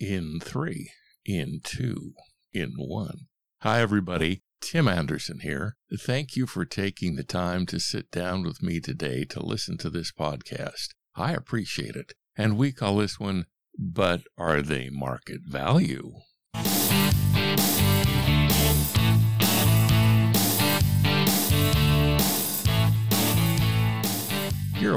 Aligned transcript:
in 0.00 0.40
three, 0.40 0.90
in 1.24 1.60
two, 1.62 2.12
in 2.52 2.74
one. 2.76 3.26
Hi, 3.62 3.80
everybody. 3.80 4.42
Tim 4.60 4.88
Anderson 4.88 5.40
here. 5.40 5.76
Thank 5.96 6.36
you 6.36 6.46
for 6.46 6.64
taking 6.64 7.16
the 7.16 7.24
time 7.24 7.66
to 7.66 7.78
sit 7.78 8.10
down 8.10 8.42
with 8.42 8.62
me 8.62 8.80
today 8.80 9.24
to 9.24 9.44
listen 9.44 9.78
to 9.78 9.90
this 9.90 10.12
podcast. 10.12 10.88
I 11.14 11.32
appreciate 11.32 11.96
it. 11.96 12.12
And 12.36 12.56
we 12.56 12.72
call 12.72 12.96
this 12.96 13.18
one, 13.18 13.46
But 13.78 14.22
Are 14.36 14.62
They 14.62 14.90
Market 14.90 15.40
Value? 15.44 16.12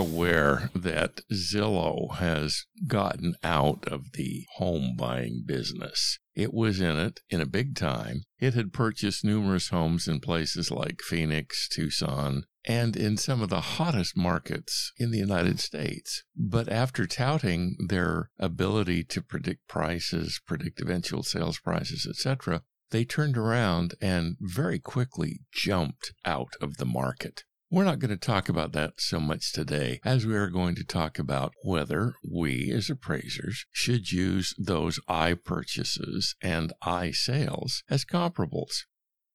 Aware 0.02 0.72
that 0.74 1.22
Zillow 1.32 2.16
has 2.16 2.66
gotten 2.88 3.36
out 3.44 3.88
of 3.88 4.14
the 4.14 4.48
home 4.56 4.96
buying 4.98 5.44
business. 5.46 6.18
It 6.34 6.54
was 6.54 6.82
in 6.82 6.98
it 6.98 7.20
in 7.30 7.40
a 7.40 7.46
big 7.46 7.76
time. 7.76 8.24
It 8.40 8.56
had 8.56 8.74
purchased 8.74 9.24
numerous 9.24 9.70
homes 9.70 10.08
in 10.08 10.20
places 10.20 10.72
like 10.72 11.02
Phoenix, 11.02 11.70
Tucson, 11.70 12.46
and 12.66 12.96
in 12.96 13.16
some 13.18 13.44
of 13.44 13.50
the 13.50 13.62
hottest 13.62 14.18
markets 14.18 14.92
in 14.98 15.12
the 15.12 15.20
United 15.20 15.60
States. 15.60 16.24
But 16.36 16.68
after 16.68 17.06
touting 17.06 17.76
their 17.88 18.32
ability 18.40 19.04
to 19.04 19.22
predict 19.22 19.68
prices, 19.68 20.42
predict 20.48 20.82
eventual 20.82 21.22
sales 21.22 21.60
prices, 21.60 22.08
etc., 22.10 22.64
they 22.90 23.06
turned 23.06 23.38
around 23.38 23.94
and 24.02 24.36
very 24.42 24.80
quickly 24.80 25.42
jumped 25.54 26.12
out 26.26 26.54
of 26.60 26.78
the 26.78 26.86
market. 26.86 27.44
We're 27.74 27.86
not 27.86 28.00
going 28.00 28.10
to 28.10 28.18
talk 28.18 28.50
about 28.50 28.74
that 28.74 28.96
so 29.00 29.18
much 29.22 29.54
today, 29.54 30.02
as 30.04 30.26
we 30.26 30.36
are 30.36 30.50
going 30.50 30.76
to 30.76 30.84
talk 30.84 31.18
about 31.18 31.54
whether 31.64 32.16
we 32.22 32.70
as 32.70 32.90
appraisers 32.90 33.66
should 33.72 34.12
use 34.12 34.54
those 34.58 35.00
I 35.08 35.36
purchases 35.36 36.36
and 36.42 36.74
I 36.82 37.12
sales 37.12 37.82
as 37.90 38.04
comparables. 38.04 38.84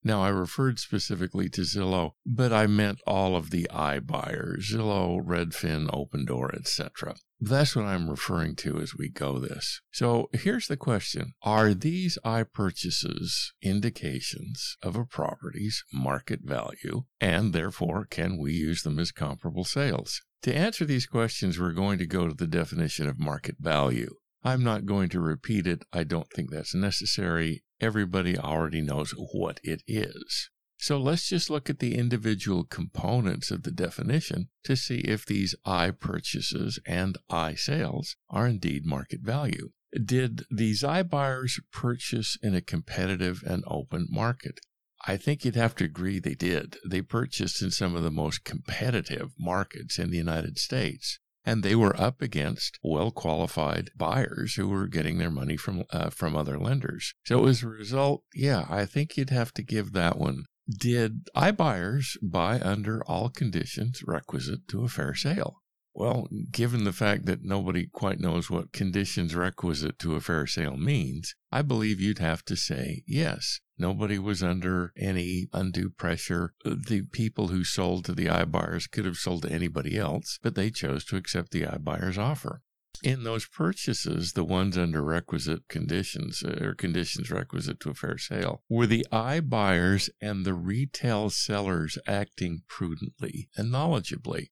Now, 0.04 0.22
I 0.22 0.28
referred 0.28 0.78
specifically 0.78 1.48
to 1.48 1.62
Zillow, 1.62 2.10
but 2.26 2.52
I 2.52 2.66
meant 2.66 3.00
all 3.06 3.36
of 3.36 3.48
the 3.48 3.66
iBuyers, 3.72 4.70
Zillow, 4.70 5.18
Redfin, 5.24 5.88
Opendoor, 5.88 6.54
etc. 6.54 7.14
That's 7.38 7.76
what 7.76 7.84
I'm 7.84 8.08
referring 8.08 8.56
to 8.56 8.78
as 8.78 8.94
we 8.96 9.10
go 9.10 9.38
this. 9.38 9.82
So 9.92 10.30
here's 10.32 10.68
the 10.68 10.76
question. 10.76 11.34
Are 11.42 11.74
these 11.74 12.18
I 12.24 12.44
purchases 12.44 13.52
indications 13.60 14.78
of 14.82 14.96
a 14.96 15.04
property's 15.04 15.84
market 15.92 16.40
value, 16.42 17.04
and 17.20 17.52
therefore 17.52 18.06
can 18.06 18.38
we 18.38 18.52
use 18.54 18.82
them 18.82 18.98
as 18.98 19.12
comparable 19.12 19.64
sales? 19.64 20.22
To 20.42 20.54
answer 20.54 20.84
these 20.84 21.06
questions, 21.06 21.58
we're 21.58 21.72
going 21.72 21.98
to 21.98 22.06
go 22.06 22.26
to 22.26 22.34
the 22.34 22.46
definition 22.46 23.06
of 23.06 23.18
market 23.18 23.56
value. 23.58 24.14
I'm 24.42 24.62
not 24.62 24.86
going 24.86 25.08
to 25.10 25.20
repeat 25.20 25.66
it. 25.66 25.84
I 25.92 26.04
don't 26.04 26.30
think 26.30 26.50
that's 26.50 26.74
necessary. 26.74 27.64
Everybody 27.80 28.38
already 28.38 28.80
knows 28.80 29.10
what 29.10 29.60
it 29.62 29.82
is. 29.86 30.50
So 30.86 30.98
let's 30.98 31.28
just 31.28 31.50
look 31.50 31.68
at 31.68 31.80
the 31.80 31.96
individual 31.96 32.62
components 32.62 33.50
of 33.50 33.64
the 33.64 33.72
definition 33.72 34.50
to 34.62 34.76
see 34.76 34.98
if 34.98 35.26
these 35.26 35.52
I 35.64 35.90
purchases 35.90 36.78
and 36.86 37.18
I 37.28 37.56
sales 37.56 38.14
are 38.30 38.46
indeed 38.46 38.86
market 38.86 39.18
value. 39.20 39.70
Did 39.92 40.44
these 40.48 40.84
iBuyers 40.84 41.58
purchase 41.72 42.38
in 42.40 42.54
a 42.54 42.60
competitive 42.60 43.42
and 43.44 43.64
open 43.66 44.06
market? 44.08 44.60
I 45.04 45.16
think 45.16 45.44
you'd 45.44 45.56
have 45.56 45.74
to 45.74 45.84
agree 45.84 46.20
they 46.20 46.36
did. 46.36 46.76
They 46.88 47.02
purchased 47.02 47.60
in 47.62 47.72
some 47.72 47.96
of 47.96 48.04
the 48.04 48.12
most 48.12 48.44
competitive 48.44 49.32
markets 49.36 49.98
in 49.98 50.12
the 50.12 50.18
United 50.18 50.56
States 50.56 51.18
and 51.44 51.64
they 51.64 51.74
were 51.74 52.00
up 52.00 52.22
against 52.22 52.78
well 52.84 53.10
qualified 53.10 53.90
buyers 53.96 54.54
who 54.54 54.68
were 54.68 54.86
getting 54.86 55.18
their 55.18 55.32
money 55.32 55.56
from 55.56 55.82
uh, 55.90 56.10
from 56.10 56.36
other 56.36 56.60
lenders. 56.60 57.12
So 57.24 57.46
as 57.46 57.64
a 57.64 57.68
result, 57.68 58.22
yeah, 58.32 58.66
I 58.70 58.86
think 58.86 59.16
you'd 59.16 59.30
have 59.30 59.52
to 59.54 59.64
give 59.64 59.90
that 59.92 60.16
one. 60.16 60.44
Did 60.68 61.28
iBuyers 61.36 62.16
buy 62.20 62.60
under 62.60 63.04
all 63.04 63.28
conditions 63.28 64.02
requisite 64.04 64.66
to 64.68 64.82
a 64.82 64.88
fair 64.88 65.14
sale? 65.14 65.62
Well, 65.94 66.28
given 66.50 66.84
the 66.84 66.92
fact 66.92 67.24
that 67.26 67.42
nobody 67.42 67.86
quite 67.86 68.20
knows 68.20 68.50
what 68.50 68.72
conditions 68.72 69.34
requisite 69.34 69.98
to 70.00 70.14
a 70.14 70.20
fair 70.20 70.46
sale 70.46 70.76
means, 70.76 71.34
I 71.50 71.62
believe 71.62 72.00
you'd 72.00 72.18
have 72.18 72.44
to 72.46 72.56
say 72.56 73.02
yes. 73.06 73.60
Nobody 73.78 74.18
was 74.18 74.42
under 74.42 74.92
any 74.96 75.48
undue 75.52 75.88
pressure. 75.88 76.52
The 76.64 77.06
people 77.12 77.48
who 77.48 77.64
sold 77.64 78.04
to 78.06 78.12
the 78.12 78.26
iBuyers 78.26 78.90
could 78.90 79.04
have 79.04 79.16
sold 79.16 79.42
to 79.42 79.52
anybody 79.52 79.96
else, 79.96 80.38
but 80.42 80.54
they 80.54 80.70
chose 80.70 81.04
to 81.06 81.16
accept 81.16 81.52
the 81.52 81.62
iBuyer's 81.62 82.18
offer. 82.18 82.62
In 83.02 83.24
those 83.24 83.46
purchases, 83.46 84.32
the 84.32 84.44
ones 84.44 84.76
under 84.76 85.02
requisite 85.02 85.68
conditions 85.68 86.42
uh, 86.42 86.58
or 86.60 86.74
conditions 86.74 87.30
requisite 87.30 87.80
to 87.80 87.90
a 87.90 87.94
fair 87.94 88.18
sale, 88.18 88.62
were 88.68 88.86
the 88.86 89.06
iBuyers 89.12 90.08
and 90.20 90.44
the 90.44 90.54
retail 90.54 91.30
sellers 91.30 91.98
acting 92.06 92.62
prudently 92.68 93.48
and 93.56 93.72
knowledgeably. 93.72 94.48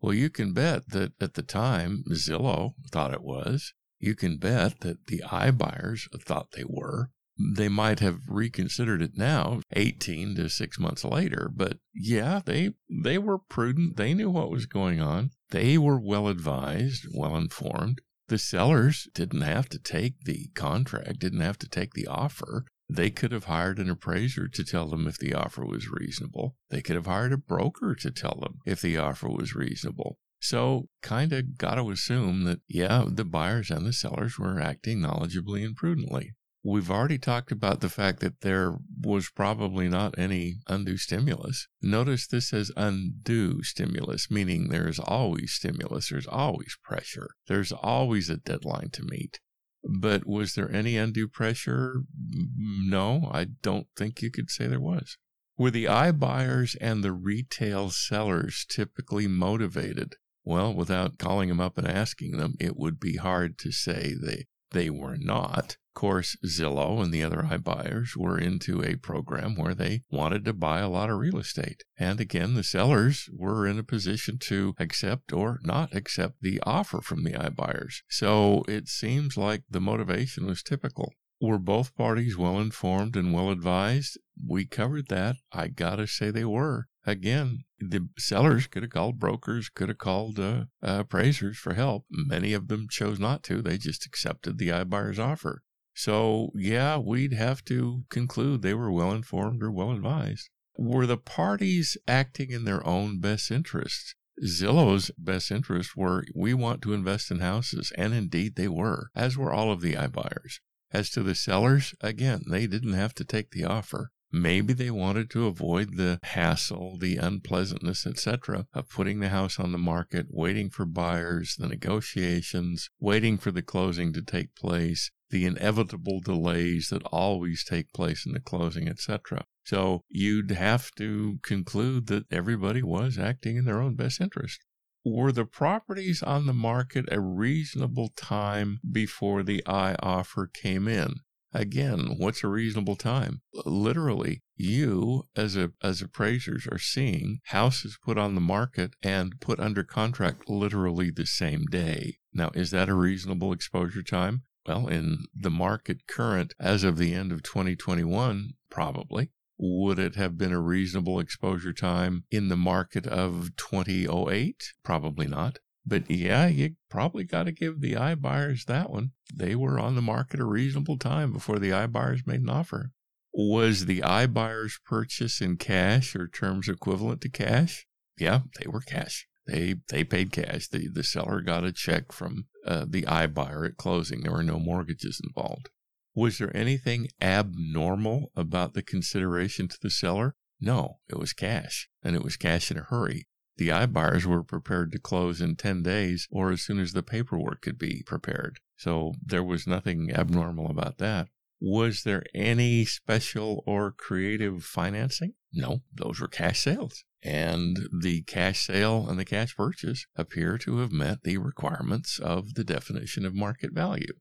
Well, 0.00 0.14
you 0.14 0.30
can 0.30 0.52
bet 0.52 0.90
that 0.90 1.12
at 1.20 1.34
the 1.34 1.42
time 1.42 2.04
Zillow 2.12 2.74
thought 2.90 3.14
it 3.14 3.22
was. 3.22 3.72
You 3.98 4.14
can 4.14 4.36
bet 4.36 4.80
that 4.80 5.06
the 5.06 5.22
iBuyers 5.26 6.08
thought 6.22 6.52
they 6.52 6.64
were. 6.66 7.10
They 7.38 7.68
might 7.68 8.00
have 8.00 8.20
reconsidered 8.28 9.02
it 9.02 9.16
now, 9.16 9.60
18 9.74 10.36
to 10.36 10.48
6 10.48 10.78
months 10.78 11.04
later, 11.04 11.50
but 11.54 11.78
yeah, 11.94 12.40
they 12.44 12.72
they 12.88 13.18
were 13.18 13.38
prudent. 13.38 13.96
They 13.96 14.14
knew 14.14 14.30
what 14.30 14.50
was 14.50 14.64
going 14.64 15.00
on. 15.00 15.32
They 15.50 15.78
were 15.78 16.00
well 16.00 16.28
advised, 16.28 17.06
well 17.12 17.36
informed. 17.36 18.00
The 18.28 18.38
sellers 18.38 19.08
didn't 19.14 19.42
have 19.42 19.68
to 19.68 19.78
take 19.78 20.24
the 20.24 20.48
contract, 20.54 21.20
didn't 21.20 21.40
have 21.40 21.58
to 21.58 21.68
take 21.68 21.94
the 21.94 22.08
offer. 22.08 22.64
They 22.88 23.10
could 23.10 23.32
have 23.32 23.44
hired 23.44 23.78
an 23.78 23.90
appraiser 23.90 24.48
to 24.48 24.64
tell 24.64 24.88
them 24.88 25.06
if 25.06 25.18
the 25.18 25.34
offer 25.34 25.64
was 25.64 25.88
reasonable. 25.88 26.56
They 26.70 26.82
could 26.82 26.96
have 26.96 27.06
hired 27.06 27.32
a 27.32 27.36
broker 27.38 27.94
to 27.94 28.10
tell 28.10 28.38
them 28.40 28.58
if 28.66 28.80
the 28.80 28.96
offer 28.96 29.28
was 29.28 29.54
reasonable. 29.54 30.18
So, 30.40 30.88
kind 31.02 31.32
of 31.32 31.56
got 31.58 31.76
to 31.76 31.90
assume 31.90 32.44
that, 32.44 32.60
yeah, 32.68 33.04
the 33.08 33.24
buyers 33.24 33.70
and 33.70 33.86
the 33.86 33.92
sellers 33.92 34.38
were 34.38 34.60
acting 34.60 35.00
knowledgeably 35.00 35.64
and 35.64 35.74
prudently. 35.74 36.34
We've 36.68 36.90
already 36.90 37.18
talked 37.18 37.52
about 37.52 37.80
the 37.80 37.88
fact 37.88 38.18
that 38.20 38.40
there 38.40 38.76
was 39.00 39.30
probably 39.30 39.88
not 39.88 40.18
any 40.18 40.56
undue 40.66 40.96
stimulus. 40.96 41.68
Notice 41.80 42.26
this 42.26 42.48
says 42.48 42.72
undue 42.76 43.62
stimulus, 43.62 44.32
meaning 44.32 44.68
there's 44.68 44.98
always 44.98 45.52
stimulus, 45.52 46.10
there's 46.10 46.26
always 46.26 46.76
pressure, 46.82 47.28
there's 47.46 47.70
always 47.70 48.28
a 48.28 48.38
deadline 48.38 48.90
to 48.94 49.04
meet. 49.04 49.38
But 49.84 50.26
was 50.26 50.54
there 50.54 50.74
any 50.74 50.96
undue 50.96 51.28
pressure? 51.28 52.02
No, 52.34 53.30
I 53.32 53.44
don't 53.44 53.86
think 53.96 54.20
you 54.20 54.32
could 54.32 54.50
say 54.50 54.66
there 54.66 54.80
was. 54.80 55.18
Were 55.56 55.70
the 55.70 55.84
iBuyers 55.84 56.76
and 56.80 57.04
the 57.04 57.12
retail 57.12 57.90
sellers 57.90 58.66
typically 58.68 59.28
motivated? 59.28 60.16
Well, 60.42 60.74
without 60.74 61.18
calling 61.18 61.48
them 61.48 61.60
up 61.60 61.78
and 61.78 61.86
asking 61.86 62.38
them, 62.38 62.54
it 62.58 62.76
would 62.76 62.98
be 62.98 63.18
hard 63.18 63.56
to 63.58 63.70
say 63.70 64.14
they, 64.20 64.46
they 64.76 64.90
were 64.90 65.16
not 65.16 65.78
Of 65.96 66.00
course, 66.00 66.36
Zillow 66.44 67.02
and 67.02 67.10
the 67.10 67.22
other 67.22 67.44
iBuyers 67.50 68.18
were 68.18 68.38
into 68.38 68.84
a 68.84 68.96
program 68.96 69.56
where 69.56 69.74
they 69.74 70.02
wanted 70.10 70.44
to 70.44 70.52
buy 70.52 70.80
a 70.80 70.90
lot 70.90 71.08
of 71.08 71.16
real 71.16 71.38
estate. 71.38 71.84
And 71.98 72.20
again, 72.20 72.52
the 72.52 72.62
sellers 72.62 73.30
were 73.32 73.66
in 73.66 73.78
a 73.78 73.82
position 73.82 74.36
to 74.40 74.74
accept 74.78 75.32
or 75.32 75.58
not 75.62 75.94
accept 75.94 76.42
the 76.42 76.60
offer 76.66 77.00
from 77.00 77.24
the 77.24 77.32
iBuyers. 77.32 78.02
So 78.10 78.62
it 78.68 78.88
seems 78.88 79.38
like 79.38 79.62
the 79.70 79.80
motivation 79.80 80.44
was 80.44 80.62
typical. 80.62 81.14
Were 81.40 81.58
both 81.58 81.96
parties 81.96 82.36
well 82.36 82.60
informed 82.60 83.16
and 83.16 83.32
well 83.32 83.50
advised? 83.50 84.18
We 84.46 84.66
covered 84.66 85.08
that. 85.08 85.36
I 85.50 85.68
gotta 85.68 86.06
say 86.06 86.30
they 86.30 86.44
were. 86.44 86.88
Again, 87.06 87.64
the 87.78 88.08
sellers 88.18 88.66
could 88.66 88.82
have 88.82 88.90
called 88.90 89.20
brokers, 89.20 89.68
could 89.68 89.88
have 89.88 89.98
called 89.98 90.40
uh, 90.40 90.64
uh, 90.82 90.98
appraisers 91.00 91.56
for 91.56 91.74
help. 91.74 92.04
Many 92.10 92.52
of 92.52 92.66
them 92.66 92.88
chose 92.90 93.20
not 93.20 93.44
to. 93.44 93.62
They 93.62 93.78
just 93.78 94.04
accepted 94.04 94.58
the 94.58 94.70
iBuyer's 94.70 95.20
offer. 95.20 95.62
So, 95.94 96.50
yeah, 96.54 96.98
we'd 96.98 97.32
have 97.32 97.64
to 97.66 98.02
conclude 98.10 98.60
they 98.60 98.74
were 98.74 98.90
well 98.90 99.12
informed 99.12 99.62
or 99.62 99.70
well 99.70 99.92
advised. 99.92 100.50
Were 100.76 101.06
the 101.06 101.16
parties 101.16 101.96
acting 102.08 102.50
in 102.50 102.64
their 102.64 102.86
own 102.86 103.20
best 103.20 103.50
interests? 103.50 104.14
Zillow's 104.44 105.10
best 105.16 105.50
interests 105.50 105.96
were 105.96 106.24
we 106.34 106.52
want 106.52 106.82
to 106.82 106.92
invest 106.92 107.30
in 107.30 107.38
houses, 107.38 107.92
and 107.96 108.12
indeed 108.12 108.56
they 108.56 108.68
were, 108.68 109.10
as 109.14 109.38
were 109.38 109.52
all 109.52 109.72
of 109.72 109.80
the 109.80 109.94
iBuyers. 109.94 110.60
As 110.90 111.08
to 111.10 111.22
the 111.22 111.34
sellers, 111.34 111.94
again, 112.00 112.42
they 112.50 112.66
didn't 112.66 112.92
have 112.92 113.14
to 113.14 113.24
take 113.24 113.52
the 113.52 113.64
offer. 113.64 114.10
Maybe 114.38 114.74
they 114.74 114.90
wanted 114.90 115.30
to 115.30 115.46
avoid 115.46 115.96
the 115.96 116.20
hassle, 116.22 116.98
the 116.98 117.16
unpleasantness, 117.16 118.06
etc., 118.06 118.66
of 118.74 118.90
putting 118.90 119.20
the 119.20 119.30
house 119.30 119.58
on 119.58 119.72
the 119.72 119.78
market, 119.78 120.26
waiting 120.28 120.68
for 120.68 120.84
buyers, 120.84 121.56
the 121.56 121.66
negotiations, 121.66 122.90
waiting 123.00 123.38
for 123.38 123.50
the 123.50 123.62
closing 123.62 124.12
to 124.12 124.20
take 124.20 124.54
place, 124.54 125.10
the 125.30 125.46
inevitable 125.46 126.20
delays 126.20 126.90
that 126.90 127.02
always 127.04 127.64
take 127.64 127.94
place 127.94 128.26
in 128.26 128.32
the 128.32 128.40
closing, 128.40 128.88
etc. 128.88 129.46
So 129.64 130.02
you'd 130.10 130.50
have 130.50 130.90
to 130.96 131.38
conclude 131.42 132.06
that 132.08 132.30
everybody 132.30 132.82
was 132.82 133.18
acting 133.18 133.56
in 133.56 133.64
their 133.64 133.80
own 133.80 133.94
best 133.94 134.20
interest. 134.20 134.60
were 135.02 135.32
the 135.32 135.46
properties 135.46 136.22
on 136.22 136.44
the 136.44 136.52
market 136.52 137.06
a 137.10 137.20
reasonable 137.20 138.10
time 138.16 138.80
before 138.92 139.42
the 139.42 139.66
I 139.66 139.94
offer 140.00 140.46
came 140.46 140.86
in? 140.88 141.20
Again, 141.56 142.16
what's 142.18 142.44
a 142.44 142.48
reasonable 142.48 142.96
time? 142.96 143.40
Literally, 143.64 144.42
you 144.56 145.24
as 145.34 145.56
a 145.56 145.72
as 145.82 146.02
appraisers 146.02 146.66
are 146.70 146.78
seeing 146.78 147.40
houses 147.44 147.98
put 148.04 148.18
on 148.18 148.34
the 148.34 148.42
market 148.42 148.94
and 149.02 149.40
put 149.40 149.58
under 149.58 149.82
contract 149.82 150.50
literally 150.50 151.10
the 151.10 151.24
same 151.24 151.64
day. 151.64 152.18
Now, 152.30 152.50
is 152.52 152.72
that 152.72 152.90
a 152.90 152.94
reasonable 152.94 153.54
exposure 153.54 154.02
time? 154.02 154.42
Well, 154.66 154.86
in 154.86 155.24
the 155.34 155.50
market 155.50 156.06
current 156.06 156.52
as 156.60 156.84
of 156.84 156.98
the 156.98 157.14
end 157.14 157.32
of 157.32 157.42
2021, 157.42 158.50
probably. 158.68 159.30
Would 159.58 159.98
it 159.98 160.16
have 160.16 160.36
been 160.36 160.52
a 160.52 160.60
reasonable 160.60 161.18
exposure 161.18 161.72
time 161.72 162.24
in 162.30 162.48
the 162.48 162.56
market 162.58 163.06
of 163.06 163.56
2008? 163.56 164.74
Probably 164.84 165.26
not. 165.26 165.60
But 165.86 166.10
yeah, 166.10 166.48
you 166.48 166.74
probably 166.90 167.24
got 167.24 167.44
to 167.44 167.52
give 167.52 167.80
the 167.80 167.92
iBuyers 167.92 168.64
that 168.64 168.90
one. 168.90 169.12
They 169.32 169.54
were 169.54 169.78
on 169.78 169.94
the 169.94 170.02
market 170.02 170.40
a 170.40 170.44
reasonable 170.44 170.98
time 170.98 171.32
before 171.32 171.58
the 171.58 171.70
iBuyers 171.70 172.26
made 172.26 172.40
an 172.40 172.50
offer. 172.50 172.90
Was 173.32 173.86
the 173.86 174.00
iBuyers 174.00 174.80
purchase 174.84 175.40
in 175.40 175.58
cash 175.58 176.16
or 176.16 176.26
terms 176.26 176.68
equivalent 176.68 177.20
to 177.20 177.28
cash? 177.28 177.86
Yeah, 178.18 178.40
they 178.58 178.66
were 178.66 178.80
cash. 178.80 179.28
They 179.46 179.76
they 179.88 180.02
paid 180.02 180.32
cash. 180.32 180.68
The 180.68 180.88
the 180.88 181.04
seller 181.04 181.40
got 181.40 181.64
a 181.64 181.70
check 181.70 182.10
from 182.10 182.46
uh, 182.66 182.86
the 182.88 183.02
iBuyer 183.02 183.66
at 183.66 183.76
closing. 183.76 184.22
There 184.22 184.32
were 184.32 184.42
no 184.42 184.58
mortgages 184.58 185.20
involved. 185.22 185.68
Was 186.14 186.38
there 186.38 186.56
anything 186.56 187.08
abnormal 187.20 188.32
about 188.34 188.74
the 188.74 188.82
consideration 188.82 189.68
to 189.68 189.76
the 189.80 189.90
seller? 189.90 190.34
No, 190.58 190.98
it 191.08 191.18
was 191.18 191.34
cash, 191.34 191.88
and 192.02 192.16
it 192.16 192.24
was 192.24 192.36
cash 192.36 192.70
in 192.70 192.78
a 192.78 192.82
hurry. 192.82 193.28
The 193.58 193.72
eye 193.72 193.86
iBuyers 193.86 194.24
were 194.24 194.42
prepared 194.42 194.92
to 194.92 194.98
close 194.98 195.40
in 195.40 195.56
10 195.56 195.82
days 195.82 196.28
or 196.30 196.50
as 196.50 196.62
soon 196.62 196.78
as 196.78 196.92
the 196.92 197.02
paperwork 197.02 197.62
could 197.62 197.78
be 197.78 198.02
prepared. 198.04 198.58
So 198.76 199.14
there 199.24 199.44
was 199.44 199.66
nothing 199.66 200.10
abnormal 200.12 200.70
about 200.70 200.98
that. 200.98 201.28
Was 201.58 202.02
there 202.02 202.22
any 202.34 202.84
special 202.84 203.62
or 203.66 203.90
creative 203.90 204.62
financing? 204.62 205.32
No, 205.52 205.80
those 205.94 206.20
were 206.20 206.28
cash 206.28 206.60
sales. 206.60 207.04
And 207.22 207.88
the 208.02 208.22
cash 208.22 208.66
sale 208.66 209.08
and 209.08 209.18
the 209.18 209.24
cash 209.24 209.56
purchase 209.56 210.06
appear 210.16 210.58
to 210.58 210.78
have 210.78 210.92
met 210.92 211.22
the 211.22 211.38
requirements 211.38 212.18
of 212.18 212.54
the 212.54 212.64
definition 212.64 213.24
of 213.24 213.34
market 213.34 213.72
value. 213.72 214.12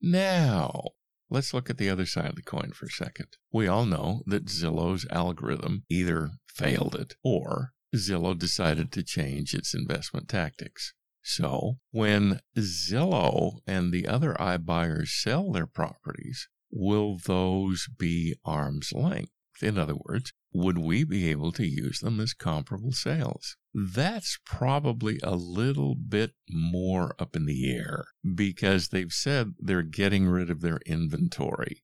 Now, 0.00 0.90
let's 1.28 1.52
look 1.52 1.68
at 1.68 1.76
the 1.76 1.90
other 1.90 2.06
side 2.06 2.30
of 2.30 2.36
the 2.36 2.42
coin 2.42 2.70
for 2.72 2.86
a 2.86 2.90
second. 2.90 3.36
We 3.52 3.66
all 3.66 3.84
know 3.84 4.22
that 4.26 4.46
Zillow's 4.46 5.06
algorithm 5.10 5.82
either 5.90 6.30
failed 6.46 6.94
it 6.94 7.16
or 7.24 7.72
Zillow 7.94 8.38
decided 8.38 8.92
to 8.92 9.02
change 9.02 9.54
its 9.54 9.74
investment 9.74 10.28
tactics. 10.28 10.94
So 11.22 11.78
when 11.90 12.40
Zillow 12.56 13.58
and 13.66 13.92
the 13.92 14.06
other 14.06 14.34
iBuyers 14.34 15.08
sell 15.08 15.52
their 15.52 15.66
properties, 15.66 16.48
will 16.70 17.18
those 17.18 17.88
be 17.98 18.36
arm's 18.44 18.92
length? 18.92 19.32
In 19.62 19.76
other 19.76 19.96
words, 19.96 20.32
would 20.52 20.78
we 20.78 21.04
be 21.04 21.28
able 21.28 21.52
to 21.52 21.66
use 21.66 22.00
them 22.00 22.18
as 22.20 22.32
comparable 22.32 22.92
sales? 22.92 23.56
That's 23.74 24.38
probably 24.44 25.20
a 25.22 25.36
little 25.36 25.94
bit 25.94 26.32
more 26.48 27.14
up 27.18 27.36
in 27.36 27.46
the 27.46 27.70
air 27.70 28.06
because 28.34 28.88
they've 28.88 29.12
said 29.12 29.52
they're 29.58 29.82
getting 29.82 30.26
rid 30.26 30.50
of 30.50 30.60
their 30.60 30.80
inventory 30.86 31.82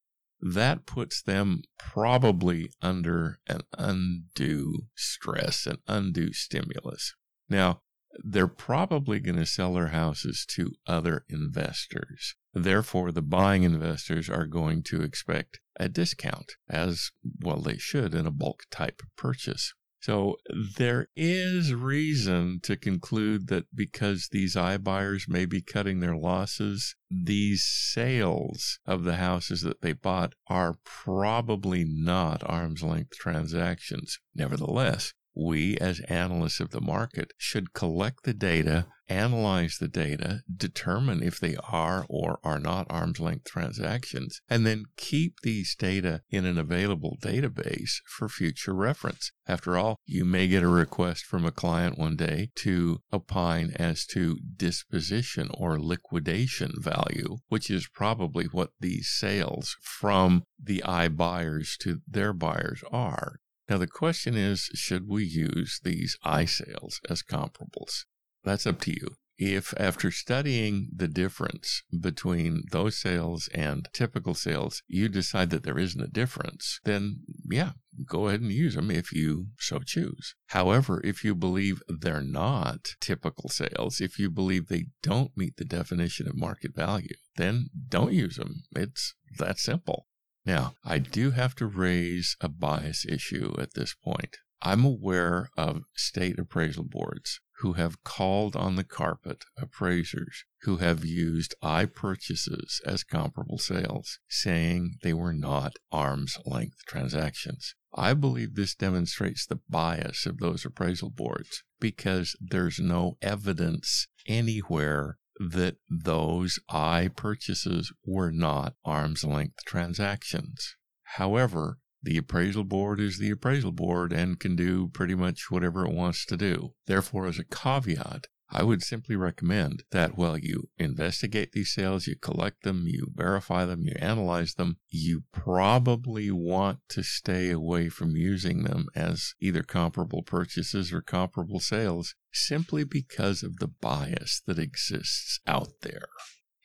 that 0.54 0.86
puts 0.86 1.22
them 1.22 1.62
probably 1.78 2.70
under 2.80 3.38
an 3.48 3.62
undue 3.76 4.86
stress, 4.94 5.66
an 5.66 5.78
undue 5.88 6.32
stimulus. 6.32 7.14
Now, 7.48 7.82
they're 8.24 8.46
probably 8.46 9.20
going 9.20 9.36
to 9.36 9.46
sell 9.46 9.74
their 9.74 9.88
houses 9.88 10.46
to 10.50 10.72
other 10.86 11.24
investors. 11.28 12.34
Therefore, 12.54 13.12
the 13.12 13.22
buying 13.22 13.62
investors 13.62 14.30
are 14.30 14.46
going 14.46 14.82
to 14.84 15.02
expect 15.02 15.60
a 15.78 15.88
discount, 15.88 16.52
as 16.68 17.10
well 17.40 17.60
they 17.60 17.76
should 17.76 18.14
in 18.14 18.26
a 18.26 18.30
bulk 18.30 18.64
type 18.70 19.02
purchase. 19.16 19.74
So 20.06 20.36
there 20.76 21.08
is 21.16 21.74
reason 21.74 22.60
to 22.62 22.76
conclude 22.76 23.48
that 23.48 23.64
because 23.74 24.28
these 24.30 24.54
iBuyers 24.54 25.28
may 25.28 25.46
be 25.46 25.60
cutting 25.60 25.98
their 25.98 26.14
losses, 26.14 26.94
these 27.10 27.64
sales 27.64 28.78
of 28.86 29.02
the 29.02 29.16
houses 29.16 29.62
that 29.62 29.82
they 29.82 29.94
bought 29.94 30.34
are 30.46 30.76
probably 30.84 31.84
not 31.84 32.48
arm's 32.48 32.84
length 32.84 33.18
transactions. 33.18 34.20
Nevertheless, 34.32 35.12
we 35.36 35.76
as 35.78 36.00
analysts 36.00 36.60
of 36.60 36.70
the 36.70 36.80
market 36.80 37.32
should 37.36 37.74
collect 37.74 38.24
the 38.24 38.32
data, 38.32 38.86
analyze 39.08 39.76
the 39.78 39.88
data, 39.88 40.40
determine 40.54 41.22
if 41.22 41.38
they 41.38 41.56
are 41.68 42.06
or 42.08 42.40
are 42.42 42.58
not 42.58 42.86
arm's 42.88 43.20
length 43.20 43.44
transactions, 43.44 44.40
and 44.48 44.66
then 44.66 44.84
keep 44.96 45.40
these 45.42 45.76
data 45.76 46.22
in 46.30 46.44
an 46.44 46.58
available 46.58 47.18
database 47.22 48.00
for 48.06 48.28
future 48.28 48.74
reference. 48.74 49.30
After 49.46 49.76
all, 49.76 50.00
you 50.06 50.24
may 50.24 50.48
get 50.48 50.62
a 50.62 50.68
request 50.68 51.24
from 51.24 51.44
a 51.44 51.52
client 51.52 51.98
one 51.98 52.16
day 52.16 52.50
to 52.56 53.00
opine 53.12 53.72
as 53.76 54.06
to 54.06 54.38
disposition 54.56 55.50
or 55.54 55.78
liquidation 55.78 56.72
value, 56.78 57.36
which 57.48 57.70
is 57.70 57.88
probably 57.92 58.46
what 58.46 58.70
these 58.80 59.08
sales 59.08 59.76
from 59.82 60.44
the 60.60 60.82
iBuyers 60.84 61.76
to 61.78 62.00
their 62.08 62.32
buyers 62.32 62.82
are. 62.90 63.38
Now, 63.68 63.78
the 63.78 63.86
question 63.86 64.36
is 64.36 64.70
should 64.74 65.08
we 65.08 65.24
use 65.24 65.80
these 65.82 66.16
I 66.22 66.44
sales 66.44 67.00
as 67.10 67.22
comparables? 67.22 68.04
That's 68.44 68.66
up 68.66 68.80
to 68.82 68.92
you. 68.92 69.16
If 69.38 69.74
after 69.76 70.10
studying 70.10 70.88
the 70.94 71.08
difference 71.08 71.82
between 72.00 72.62
those 72.72 72.96
sales 72.96 73.48
and 73.52 73.86
typical 73.92 74.32
sales, 74.32 74.82
you 74.86 75.08
decide 75.08 75.50
that 75.50 75.62
there 75.62 75.78
isn't 75.78 76.00
a 76.00 76.06
difference, 76.06 76.80
then 76.84 77.20
yeah, 77.50 77.72
go 78.06 78.28
ahead 78.28 78.40
and 78.40 78.50
use 78.50 78.76
them 78.76 78.90
if 78.90 79.12
you 79.12 79.48
so 79.58 79.80
choose. 79.80 80.34
However, 80.46 81.02
if 81.04 81.22
you 81.22 81.34
believe 81.34 81.82
they're 81.86 82.22
not 82.22 82.94
typical 83.00 83.50
sales, 83.50 84.00
if 84.00 84.18
you 84.18 84.30
believe 84.30 84.68
they 84.68 84.86
don't 85.02 85.36
meet 85.36 85.58
the 85.58 85.66
definition 85.66 86.26
of 86.26 86.36
market 86.36 86.74
value, 86.74 87.16
then 87.36 87.68
don't 87.88 88.14
use 88.14 88.36
them. 88.36 88.62
It's 88.74 89.14
that 89.38 89.58
simple. 89.58 90.06
Now, 90.46 90.74
I 90.84 90.98
do 90.98 91.32
have 91.32 91.56
to 91.56 91.66
raise 91.66 92.36
a 92.40 92.48
bias 92.48 93.04
issue 93.04 93.54
at 93.58 93.74
this 93.74 93.94
point. 93.94 94.36
I'm 94.62 94.84
aware 94.84 95.50
of 95.56 95.82
state 95.96 96.38
appraisal 96.38 96.84
boards 96.84 97.40
who 97.58 97.74
have 97.74 98.04
called 98.04 98.54
on 98.54 98.76
the 98.76 98.84
carpet 98.84 99.44
appraisers 99.56 100.44
who 100.62 100.76
have 100.76 101.04
used 101.04 101.54
I 101.62 101.86
purchases 101.86 102.80
as 102.86 103.02
comparable 103.02 103.58
sales, 103.58 104.18
saying 104.28 104.98
they 105.02 105.14
were 105.14 105.32
not 105.32 105.76
arm's 105.90 106.38
length 106.44 106.84
transactions. 106.86 107.74
I 107.94 108.14
believe 108.14 108.54
this 108.54 108.74
demonstrates 108.74 109.46
the 109.46 109.60
bias 109.68 110.26
of 110.26 110.38
those 110.38 110.64
appraisal 110.64 111.10
boards 111.10 111.64
because 111.80 112.36
there's 112.40 112.78
no 112.78 113.16
evidence 113.20 114.06
anywhere 114.26 115.18
that 115.38 115.76
those 115.88 116.58
I 116.68 117.10
purchases 117.14 117.92
were 118.04 118.30
not 118.30 118.74
arm's 118.84 119.24
length 119.24 119.64
transactions. 119.66 120.76
However, 121.02 121.78
the 122.02 122.18
appraisal 122.18 122.64
board 122.64 123.00
is 123.00 123.18
the 123.18 123.30
appraisal 123.30 123.72
board 123.72 124.12
and 124.12 124.38
can 124.38 124.54
do 124.54 124.88
pretty 124.88 125.14
much 125.14 125.50
whatever 125.50 125.84
it 125.84 125.92
wants 125.92 126.24
to 126.26 126.36
do. 126.36 126.74
Therefore, 126.86 127.26
as 127.26 127.38
a 127.38 127.44
caveat, 127.44 128.26
I 128.48 128.62
would 128.62 128.82
simply 128.82 129.16
recommend 129.16 129.82
that 129.90 130.16
while 130.16 130.38
you 130.38 130.68
investigate 130.78 131.52
these 131.52 131.72
sales, 131.72 132.06
you 132.06 132.14
collect 132.14 132.62
them, 132.62 132.86
you 132.86 133.08
verify 133.12 133.64
them, 133.64 133.82
you 133.82 133.94
analyze 133.98 134.54
them, 134.54 134.78
you 134.88 135.24
probably 135.32 136.30
want 136.30 136.78
to 136.90 137.02
stay 137.02 137.50
away 137.50 137.88
from 137.88 138.16
using 138.16 138.62
them 138.62 138.86
as 138.94 139.34
either 139.40 139.62
comparable 139.62 140.22
purchases 140.22 140.92
or 140.92 141.00
comparable 141.00 141.58
sales 141.58 142.14
simply 142.32 142.84
because 142.84 143.42
of 143.42 143.56
the 143.56 143.68
bias 143.68 144.42
that 144.46 144.58
exists 144.58 145.40
out 145.46 145.80
there. 145.82 146.08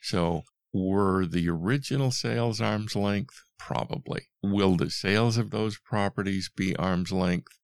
So, 0.00 0.44
were 0.72 1.26
the 1.26 1.48
original 1.48 2.10
sales 2.10 2.60
arm's 2.60 2.96
length? 2.96 3.44
Probably. 3.58 4.28
Will 4.42 4.76
the 4.76 4.90
sales 4.90 5.36
of 5.36 5.50
those 5.50 5.78
properties 5.78 6.50
be 6.54 6.74
arm's 6.76 7.12
length? 7.12 7.58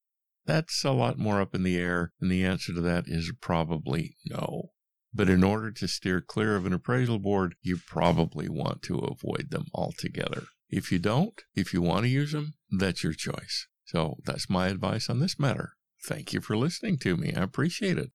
That's 0.49 0.83
a 0.83 0.93
lot 0.93 1.19
more 1.19 1.43
up 1.43 1.55
in 1.55 1.63
the 1.63 1.77
air, 1.77 2.13
and 2.23 2.31
the 2.31 2.43
answer 2.43 2.73
to 2.73 2.81
that 2.81 3.05
is 3.07 3.31
probably 3.39 4.17
no. 4.25 4.71
But 5.13 5.29
in 5.29 5.45
order 5.45 5.71
to 5.73 5.87
steer 5.87 6.23
clear 6.23 6.57
of 6.57 6.65
an 6.65 6.73
appraisal 6.73 7.19
board, 7.19 7.55
you 7.61 7.77
probably 7.87 8.49
want 8.49 8.81
to 8.85 8.97
avoid 8.97 9.49
them 9.51 9.67
altogether. 9.75 10.45
If 10.71 10.91
you 10.91 10.99
don't, 10.99 11.39
if 11.55 11.75
you 11.75 11.83
want 11.83 12.05
to 12.05 12.09
use 12.09 12.33
them, 12.33 12.55
that's 12.71 13.05
your 13.05 13.13
choice. 13.13 13.67
So 13.85 14.17
that's 14.25 14.49
my 14.49 14.69
advice 14.69 15.11
on 15.11 15.21
this 15.21 15.39
matter. 15.39 15.75
Thank 16.07 16.33
you 16.33 16.41
for 16.41 16.57
listening 16.57 16.97
to 17.01 17.19
me. 17.19 17.35
I 17.37 17.43
appreciate 17.43 17.99
it. 17.99 18.11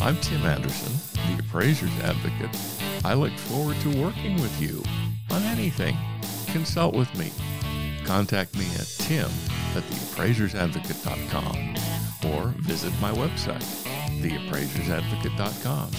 I'm 0.00 0.16
Tim 0.22 0.46
Anderson, 0.46 0.94
the 1.14 1.40
Appraiser's 1.40 1.90
Advocate. 2.00 2.58
I 3.04 3.12
look 3.12 3.32
forward 3.32 3.76
to 3.82 4.02
working 4.02 4.40
with 4.40 4.62
you 4.62 4.82
on 5.30 5.42
anything 5.42 5.94
consult 6.52 6.94
with 6.94 7.12
me. 7.18 7.32
contact 8.04 8.54
me 8.56 8.66
at 8.74 8.86
tim 8.98 9.30
at 9.74 9.82
theappraisersadvocate.com 9.84 11.74
or 12.30 12.48
visit 12.58 12.92
my 13.00 13.10
website, 13.12 13.64
theappraisersadvocate.com, 14.20 15.90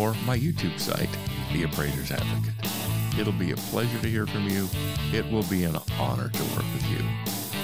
or 0.00 0.14
my 0.24 0.38
YouTube 0.38 0.78
site, 0.78 1.10
The 1.52 1.64
Appraiser's 1.64 2.12
Advocate. 2.12 2.54
It'll 3.18 3.32
be 3.32 3.50
a 3.50 3.56
pleasure 3.56 3.98
to 3.98 4.08
hear 4.08 4.26
from 4.26 4.48
you. 4.48 4.68
It 5.12 5.30
will 5.30 5.42
be 5.44 5.64
an 5.64 5.76
honor 5.98 6.30
to 6.30 6.42
work 6.54 6.64
with 6.72 6.88
you. 6.90 7.04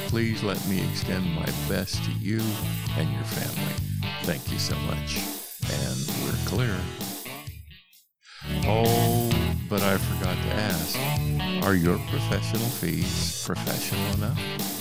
Please 0.09 0.43
let 0.43 0.63
me 0.69 0.87
extend 0.91 1.25
my 1.35 1.47
best 1.69 2.05
to 2.05 2.11
you 2.13 2.41
and 2.97 3.11
your 3.13 3.25
family. 3.25 3.75
Thank 4.23 4.51
you 4.51 4.59
so 4.59 4.75
much. 4.81 5.19
And 5.71 5.97
we're 6.25 6.37
clear. 6.47 6.77
Oh, 8.67 9.31
but 9.69 9.83
I 9.83 9.97
forgot 9.99 10.37
to 10.37 10.55
ask 10.55 11.38
are 11.63 11.75
your 11.75 11.99
professional 12.11 12.69
fees 12.69 13.43
professional 13.47 14.15
enough? 14.15 14.78